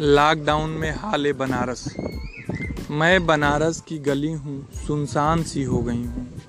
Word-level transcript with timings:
Lockdown 0.00 0.70
में 0.70 0.90
हाल 0.90 1.32
बनारस। 1.32 1.94
मैं 2.90 3.26
बनारस 3.26 3.80
की 3.80 3.98
गली 3.98 4.32
हूँ, 4.32 4.68
सुनसान 4.86 5.42
सी 5.42 5.62
हो 5.62 5.78
गई 5.78 6.04
हूँ। 6.04 6.42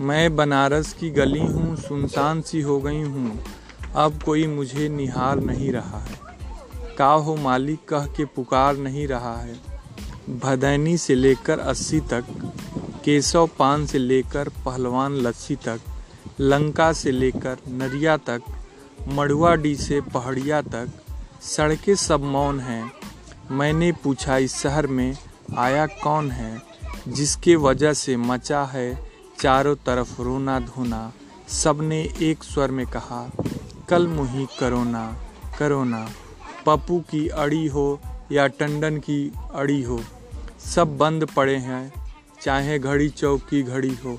मैं 0.00 0.36
बनारस 0.36 0.92
की 0.92 1.10
गली 1.10 1.40
हूँ, 1.40 1.76
सुनसान 1.76 2.42
सी 2.42 2.60
हो 2.60 2.80
गई 2.80 3.02
हूँ। 3.02 3.44
अब 3.94 4.22
कोई 4.22 4.46
मुझे 4.46 4.88
निहार 4.88 5.40
नहीं 5.40 5.72
रहा 5.72 5.98
है। 5.98 6.18
का 6.98 7.06
हो 7.06 7.36
मालिक 7.36 7.88
कह 7.88 8.06
के 8.06 8.24
पुकार 8.24 8.76
नहीं 8.76 9.08
रहा 9.08 9.36
है। 9.36 9.54
भदैनी 10.30 10.98
से 10.98 11.14
लेकर 11.14 11.58
अस्सी 11.58 12.00
तक, 12.00 12.24
केशव 13.04 13.50
पान 13.58 13.86
से 13.86 13.98
लेकर 13.98 14.48
पहलवान 14.48 15.14
लस्सी 15.14 15.56
तक, 15.56 15.80
लंका 16.40 16.92
से 16.92 17.10
लेकर 17.10 17.56
नरिया 17.68 18.16
तक 18.16 18.42
मड़ुआ 19.08 19.54
डी 19.54 19.76
से 19.76 20.00
पहाड़िया 20.00 20.62
तक 20.62 20.88
सड़कें 21.44 21.94
सब 21.94 22.24
मौन 22.24 22.60
हैं। 22.60 22.92
मैंने 23.50 23.92
पूछा 23.92 24.36
इस 24.36 24.62
शहर 24.62 24.86
में 24.86 25.16
आया 25.58 25.86
कौन 25.86 26.30
है? 26.30 26.62
जिसके 27.08 27.56
वजह 27.56 27.92
से 27.92 28.16
मचा 28.16 28.64
है 28.64 29.12
चारों 29.40 29.74
तरफ़ 29.74 30.22
रोना 30.22 30.60
धोना। 30.60 31.12
सबने 31.48 32.14
एक 32.20 32.44
स्वर 32.44 32.70
में 32.70 32.86
कहा 32.86 33.30
कल 33.88 34.06
मुही 34.06 34.46
करोना 34.60 35.16
करोना। 35.58 36.08
पप्पू 36.66 37.00
की 37.00 37.28
अड़ी 37.28 37.66
हो 37.66 38.00
या 38.32 38.46
टंडन 38.46 38.98
की 38.98 39.32
अड़ी 39.54 39.82
हो। 39.82 40.00
सब 40.64 40.96
बंद 40.98 41.24
पड़े 41.24 41.56
हैं 41.56 41.92
चाहे 42.42 42.78
घड़ी 42.78 43.08
चौक 43.08 43.40
की 43.40 43.62
घड़ी 43.62 43.94
हो। 43.94 44.18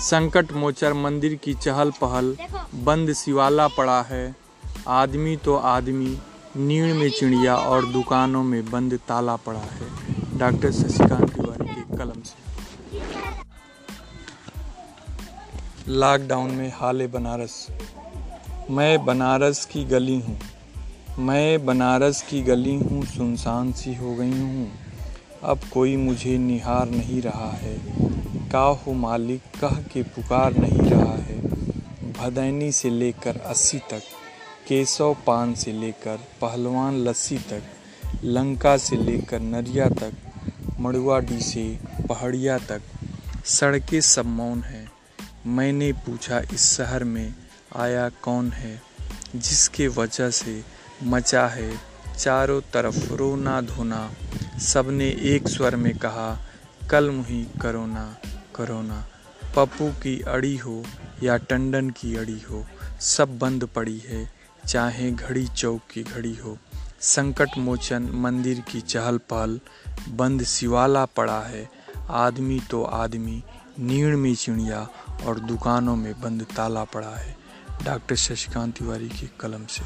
संकट 0.00 0.52
मोचर 0.52 0.92
मंदिर 0.92 1.34
की 1.34 1.54
चहल 1.54 1.90
पहल 1.90 2.36
बंद 2.74 3.12
सिवाला 3.12 3.68
पड़ा 3.68 4.02
है। 4.02 4.47
आदमी 4.88 5.36
तो 5.36 5.56
आदमी 5.56 6.18
नीड़ 6.56 6.94
में 6.94 7.10
चिड़िया 7.10 7.56
और 7.56 7.86
दुकानों 7.86 8.42
में 8.42 8.70
बंद 8.70 8.94
ताला 9.08 9.36
पड़ा 9.36 9.60
है। 9.60 9.88
डॉक्टर 10.38 10.72
शशिकांत 10.72 11.34
तिवारी 11.34 11.68
के 11.68 11.96
कलम 11.96 12.22
से। 12.22 12.48
लॉकडाउन 15.88 16.50
में 16.50 16.72
हाल 16.76 17.06
बनारस। 17.06 17.66
मैं 18.70 19.04
बनारस 19.04 19.64
की 19.64 19.84
गली 19.84 20.20
हूँ। 20.20 20.40
मैं 21.18 21.66
बनारस 21.66 22.22
की 22.22 22.42
गली 22.42 22.74
हूँ, 22.74 23.04
सुनसान 23.04 23.72
सी 23.72 23.94
हो 23.94 24.14
गई 24.14 24.40
हूँ। 24.40 24.72
अब 25.42 25.60
कोई 25.72 25.96
मुझे 25.96 26.38
निहार 26.38 26.88
नहीं 26.88 27.22
रहा 27.22 27.50
है। 27.50 27.78
का 28.48 28.60
हो 28.60 28.92
मालिक 28.92 29.40
कह 29.60 29.76
के 29.76 30.02
पुकार 30.02 30.56
नहीं 30.56 30.90
रहा 30.90 31.12
है। 31.12 31.38
भदैनी 32.12 32.72
से 32.72 32.90
लेकर 32.90 33.36
अस्सी 33.36 33.78
तक 33.78 34.02
केशव 34.68 35.16
पान 35.26 35.54
से 35.54 35.72
लेकर 35.72 36.16
पहलवान 36.16 36.96
लस्सी 36.96 37.38
तक, 37.38 37.62
लंका 38.24 38.76
से 38.76 38.96
लेकर 38.96 39.40
नरिया 39.40 39.88
तक, 39.88 40.12
मड़ुआ 40.80 41.20
डी 41.20 41.40
से 41.40 41.78
पहाड़िया 42.08 42.58
तक, 42.58 42.82
सड़कें 43.44 44.00
सब 44.00 44.26
मौन 44.26 44.62
हैं। 44.62 44.92
मैंने 45.46 45.92
पूछा, 45.92 46.38
इस 46.38 46.76
शहर 46.76 47.04
में 47.04 47.34
आया 47.76 48.08
कौन 48.08 48.52
है? 48.52 48.82
जिसके 49.36 49.88
वजह 49.88 50.30
से 50.30 50.64
मचा 51.02 51.46
है 51.46 51.78
चारों 52.18 52.60
तरफ़ 52.60 53.12
रोना 53.12 53.60
धोना। 53.60 54.12
सबने 54.58 55.08
एक 55.08 55.48
स्वर 55.48 55.76
में 55.76 55.98
कहा 55.98 56.48
कल 56.90 57.10
मुही 57.10 57.46
करोना 57.60 58.16
करोना। 58.54 59.08
पप्पू 59.56 59.88
की 59.90 60.20
अड़ी 60.20 60.56
हो 60.56 60.84
या 61.22 61.36
टंडन 61.36 61.90
की 61.90 62.16
अड़ी 62.16 62.40
हो, 62.50 62.66
सब 63.00 63.38
बंद 63.38 63.64
पड़ी 63.64 63.98
है। 63.98 64.37
चाहे 64.66 65.10
घड़ी 65.10 65.46
चौक 65.46 65.80
की 65.90 66.02
घड़ी 66.02 66.34
हो, 66.34 66.56
संकट 67.00 67.58
मोचन 67.58 68.10
मंदिर 68.14 68.60
की 68.60 68.80
चहल 68.80 69.18
पहल 69.30 69.60
बंद 70.08 70.42
सिवाला 70.42 71.04
पड़ा 71.06 71.40
है, 71.40 71.68
आदमी 72.10 72.60
तो 72.70 72.82
आदमी 72.82 73.42
नीड़ 73.78 74.16
में 74.16 74.34
चिड़िया 74.34 74.88
और 75.26 75.38
दुकानों 75.40 75.96
में 75.96 76.20
बंद 76.20 76.46
ताला 76.56 76.84
पड़ा 76.84 77.14
है। 77.16 77.36
डॉक्टर 77.84 78.16
शशिकांत 78.16 78.76
तिवारी 78.78 79.08
के 79.08 79.28
कलम 79.40 79.66
से। 79.66 79.82